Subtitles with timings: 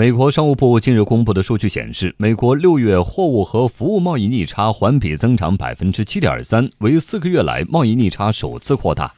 [0.00, 9.12] 美国商务部近日公布的数据显示，美国六月货物和服务贸易逆差环比增长百分之七点三，为四个月来贸易逆差首次扩大。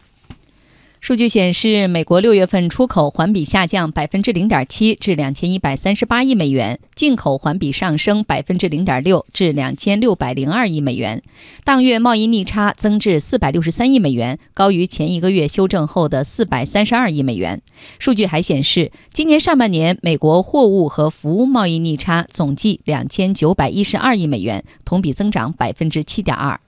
[1.02, 11.20] 数据显示，美国六月份出口环比下降百分之零点七，至两千一百三十八亿美元；进口环比上升百分之零点六，至两千六百零二亿美元。
[11.64, 17.60] 当月贸易逆差增至四百六十三亿美元，高于前一个月修正后的四百三十二亿美元。
[17.98, 26.60] 数据还显示，今年上半年美国货物和服务贸易逆差总计两千九百一十二亿美元，同比增长百分之七点二。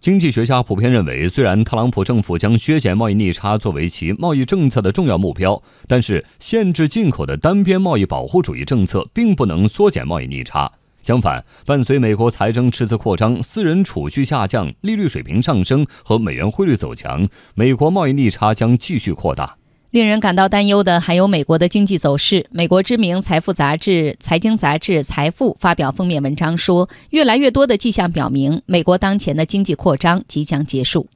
[0.00, 10.72] 经济学家普遍认为，虽然特朗普政府将削减贸易逆差作为其贸易政策的重要目标，但是限制进口的单边贸易保护主义政策并不能缩减贸易逆差。
[11.02, 19.59] 相反，伴随美国财政赤字扩张、私人储蓄下降、利率水平上升和美元汇率走强，美国贸易逆差将继续扩大。
[19.90, 22.46] 令人感到担忧的还有美国的经济走势。
[22.52, 31.08] 美国知名财富杂志《财经杂志》财富发表封面文章说，越来越多的迹象表明，美国当前的经济扩张即将结束。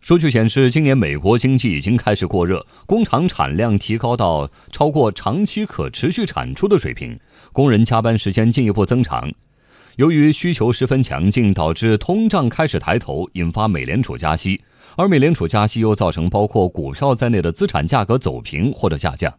[0.00, 7.20] 数据显示，今年美国经济已经开始过热，工厂产量提高到超过长期可持续产出的水平，
[7.52, 9.30] 工人加班时间进一步增长。
[9.96, 14.62] 由于需求十分强劲，导致通胀开始抬头，引发美联储加息。
[14.98, 19.32] 而美联储加息又造成包括股票在内的资产价格走平或者下降。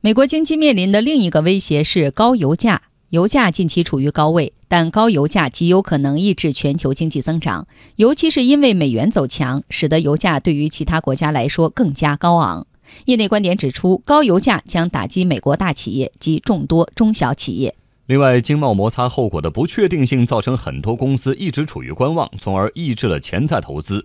[0.00, 12.66] 美国经济面临的另一个威胁是高油价，油价近期处于高位，但高油价极有可能抑制全球经济增长，尤其是因为美元走强，使得油价对于其他国家来说更加高昂。
[13.04, 17.76] 业内观点指出，高油价将打击美国大企业及众多中小企业。
[18.06, 24.04] 另外，经贸摩擦后果的不确定性造成很多公司一直处于观望，从而抑制了潜在投资。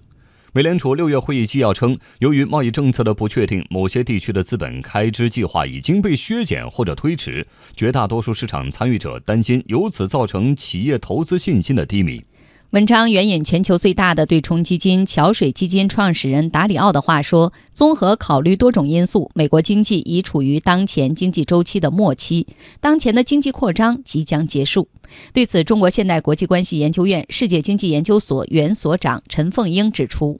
[0.58, 7.45] 美联储六月会议纪要称，由于贸易政策的不确定，某些地区的资本开支计划已经被削减或者推迟。
[7.75, 12.23] 绝大多数市场参与者担心，由此造成企业投资信心的低迷。
[12.72, 22.48] 文章援引全球最大的对冲基金桥水基金创始人达里奥的话说：“综合考虑多种因素，美国经济已处于当前经济周期的末期，
[22.81, 24.89] 当前的经济扩张即将结束。”
[25.31, 30.37] 对此，中国现代国际关系研究院世界经济研究所原所长陈凤英指出：“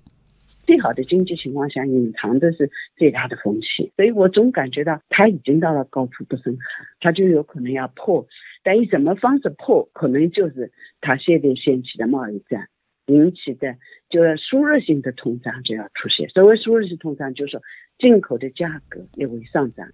[0.68, 8.28] 最好的经济情况下，隐藏的是最大的风险，所以我总感觉到它已经到了高处不胜寒，它就有可能要破。”
[8.64, 9.90] 但以什么方式破？
[9.94, 12.68] 可能就是它现在掀起的贸易战
[13.06, 13.78] 引起的，
[14.10, 16.28] 就是输入性的通胀就要出现。
[16.28, 17.62] 所谓输入性通胀，就是
[17.98, 19.88] 进口的价格也会上涨。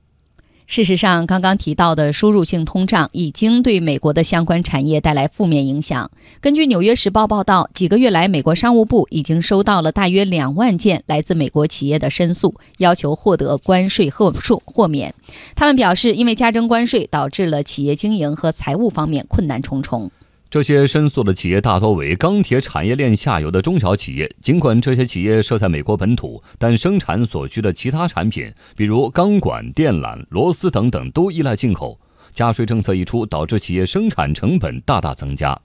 [0.74, 6.10] 事实上，刚刚提到的输入性通胀已经对美国的相关产业带来负面影响。
[6.42, 15.14] 根据《纽约时报》报道，几个月来，美国商务部已经收到了大约两万件来自美国企业的申诉，要求获得关税豁免豁免。
[15.54, 20.10] 他们表示，因为加征关税导致了企业经营和财务方面困难重重。
[20.54, 24.32] 这些申诉的企业大多为钢铁产业链下游的中小企业。
[24.40, 32.00] 尽管这些企业设在美国本土，但生产所需的其他产品，比如钢管、电缆、螺丝等等，都依赖进口。
[32.36, 35.60] 加税政策一出，导致企业生产成本大大增加。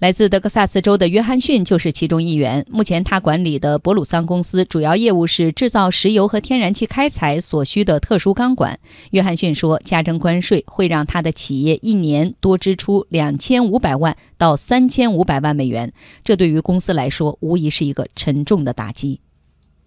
[0.00, 2.64] 来自德克萨斯州的约翰逊就是其中一员。
[2.70, 8.80] 目前，他管理的博鲁桑公司主要业务是制造石油和天然气开采所需的特殊钢管。
[9.10, 15.92] 约翰逊说，加征关税会让他的企业一年多支出两千五百万到三千五百万美元，
[16.24, 19.20] 这对于公司来说无疑是一个沉重的打击。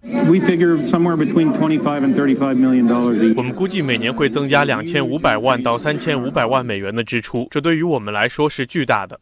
[0.04, 3.34] We figure somewhere between twenty-five and thirty-five million dollars.
[3.36, 9.20] 我们估计每年会增加两千五百万到三千五百万美元的支出，这对于我们来说是巨大的。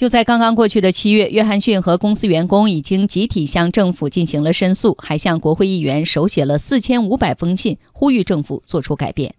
[0.00, 9.34] 就在刚刚过去的七月，约翰逊和公司员工已经集体向政府进行了申诉，还向国会议员手写了四千五百封信，呼吁政府做出改变。